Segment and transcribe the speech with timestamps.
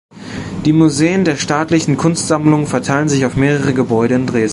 [0.65, 4.49] Die Museen der Staatlichen Kunstsammlungen verteilen sich auf mehrere Gebäude in Dresden.